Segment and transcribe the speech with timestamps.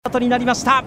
[0.00, 0.82] スタートになりました。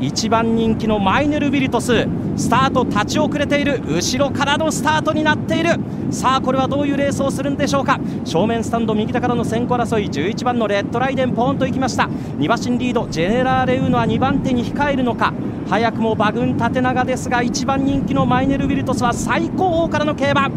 [0.00, 2.06] 1番人気のマイネル・ビルトス
[2.36, 5.70] スタート立ち遅れている後ろからのスタートになっている。
[6.10, 7.98] さあこれはどういうレースをするんでしょうか。
[8.26, 12.02] 正面スタンド右手からの先行争い11番のレッドライデンポーンと行きました。
[12.04, 15.32] 2馬身リードジェネラーレウーノは2番手に控えるのか。
[15.70, 20.50] 早くも馬群縦長ですが1番人気のマイネル・ビルトスは最高峰からの競馬。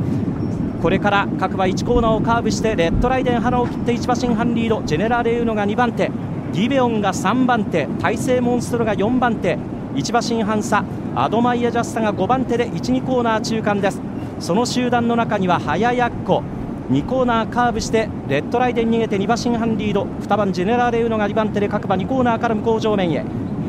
[0.81, 6.11] これから各馬1コーナーをカーブしてレッドライデン花を切って1馬身半リードジェネラーレウーノが2番手。
[6.57, 9.59] ギベオンが3番手大勢モンストロが4番手
[9.93, 14.01] 1馬身半差アドマイヤジャスタが5番手で12コーナー中間です。
[14.39, 16.41] その集団の中には早やっこ
[16.89, 23.23] 2コーナーカーブしてレッドライデン逃げて2馬身半リード2番ジェネラーレウノが2番手で各馬2コーナーから向こう上面へ。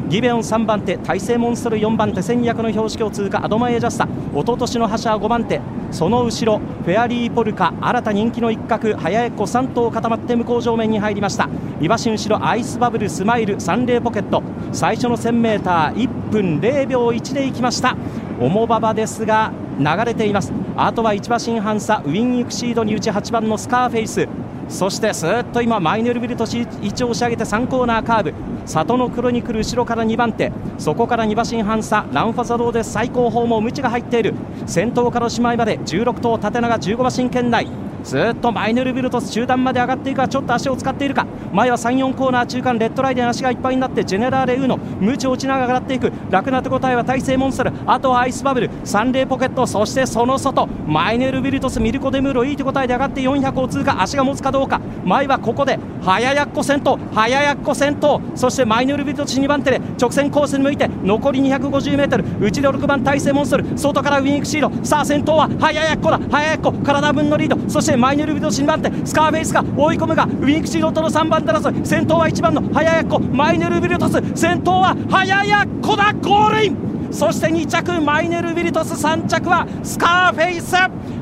[0.09, 11.45] ギベオン3番手大勢モンストル4番手戦略の標識を通過アドマイヤジャスタ一昨年の覇者は5番手その後ろフェアリーポルカ新た人気の一角早江湖3頭固まって向こう上面に入りました。
[11.81, 14.43] 2馬身後ろアイスバブルスマイルサンレーポケット。
[14.73, 17.97] 最初の 1000m1 分0秒1で行きました。
[18.41, 20.53] 重馬場ですが流れています。
[20.77, 24.29] あとは1馬身半差ウィン・ユクシードに打ち8番のスカーフェイス。
[24.69, 28.35] そしてすっと今マイネルウィルトス位置押し上げて3コーナーカーブ。
[28.67, 30.53] 里の黒に来る後ろから2番手。
[30.77, 32.07] そこから2馬身半差。
[32.13, 34.35] ランフォザローゼ最後方もムチが入っている。
[34.67, 37.67] 先頭からおしまいまで16頭縦長15馬身圏内。
[38.05, 41.27] ずっとマイネルウィルトス中団まで上がっていくがちょっと足を使っているか。
[41.53, 46.13] 前は3、4コーナー中間レッドライデン足がいっぱいになってジェネラーレウーノムチ落ちながら上がっていく。
[46.31, 47.73] 楽な手応えはタイセイモンストル。
[47.87, 48.71] あとはアイスバブル。
[48.85, 50.67] サンレーポケットそしてその外。
[50.87, 54.03] マイネルウィルトスミルコ・デムーロいい手応えで上がって400を通過。
[54.03, 54.81] 足が持つかどうか。
[55.05, 56.99] 前はここでハヤヤッコ先頭。
[57.15, 58.21] ハヤヤッコ先頭。
[58.35, 63.79] そしてマイネルウィルトス2番手で直線コースに向いて残り 250m 内で6番タイセイモンストル。
[63.79, 64.85] 外からウインイクシード。
[64.85, 66.19] さあ先頭はハヤヤッコだ。
[66.31, 66.65] ハヤヤッコ。
[66.65, 67.59] 半馬体分のリード。
[67.69, 71.87] そしてしてマイネルウィルトス2番手スカーフェイスが追い込むがウインイクシードとの3番手争い。
[71.87, 73.19] 先頭は1番のハヤヤッコ。
[73.19, 74.21] マイネルウィルトス。
[74.35, 77.09] 先頭はハヤヤッコだゴールイン。
[77.11, 78.93] そして2着マイネルビルトス。
[78.93, 80.77] 3着はスカーフェイス。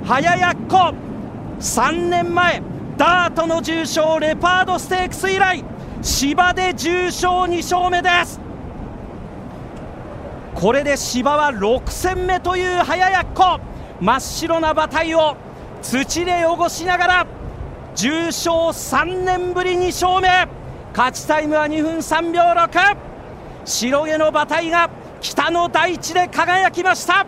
[0.05, 0.93] 早やっこ。
[1.61, 2.63] 3年前
[2.99, 5.65] ダートの重賞レパードステークス以来
[6.03, 8.41] 芝で重賞2勝目です。
[10.55, 13.61] これで芝は6戦目という早やっこ。
[14.01, 15.37] 真っ白な馬体を
[15.83, 17.27] 土で汚しながら
[17.95, 20.49] 重賞3年ぶり2勝目。
[20.93, 22.97] 勝ちタイムは2分3秒6
[23.65, 27.27] 白毛の馬体が北の大地で輝きました。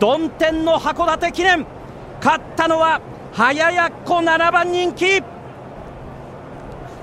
[0.00, 1.66] 曇天の函館記念。
[2.20, 3.00] 勝ったのは
[3.32, 5.22] 早やっこ7番人気。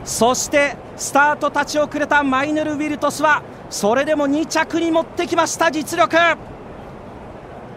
[0.03, 6.17] そしてスタート立ち遅れたマイネル・ウィルトスはそれでも2着に持ってきました実力。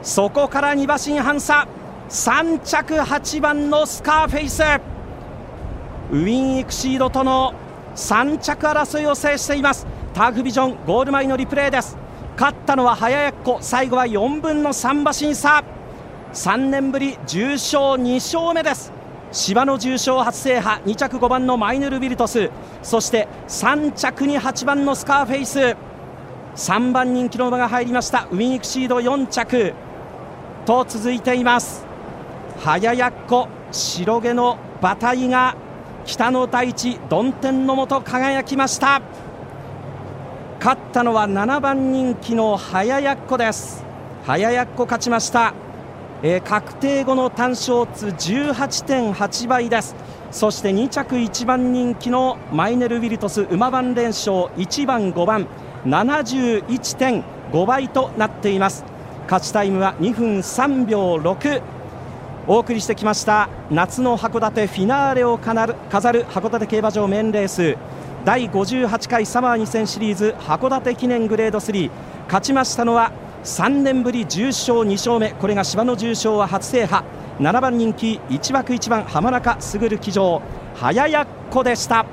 [0.02, 1.66] そこから2馬身半差。
[2.08, 4.62] 3着8番のスカーフェイス。
[6.12, 7.52] ウィン・エクシードとの
[7.96, 9.88] 3着争いを制しています。
[10.14, 11.98] ターフビジョンゴール前のリプレーです。
[12.36, 15.64] 勝ったのは早やっこ最後は4分の3馬身差。
[16.32, 18.92] 3年ぶり重賞2勝目です。
[19.32, 20.84] 芝の重賞初制覇。
[20.84, 22.50] 2着5番のマイネル・ビルトス。
[22.84, 25.76] そして3着に8番のスカーフェイス。
[26.54, 28.28] 3番人気の馬が入りました。
[28.30, 29.74] ウィン・エクシード4着
[30.66, 31.85] と続いています。
[32.58, 35.56] 早やっこ白毛の馬体が
[36.04, 39.02] 北の大地曇天のもと輝きました。
[40.58, 43.84] 勝ったのは7番人気の早やっこです。
[44.24, 45.54] 早やっこ勝ちました、
[46.22, 49.94] えー、確定後の単勝数18.8倍です。
[50.30, 55.46] そして2着1番人気のマイネル・ウィルトス馬番連勝1番5番
[55.84, 58.84] 71.5倍となっています。
[59.24, 61.75] 勝ちタイムは2分3秒6
[62.48, 65.74] お送りしてきました夏の函館フィナーレを飾る
[66.26, 67.76] 函館競馬場メインレース
[68.24, 71.90] 第58回サマー2000シリーズ函館記念グレード3
[72.26, 73.12] 勝ちましたのは
[73.46, 75.30] 3年ぶり重賞2勝目。
[75.30, 77.06] これが芝の重賞は初制覇。
[77.38, 80.42] 7番人気1枠1番浜中卓騎乗
[80.74, 82.06] 早やっこでした。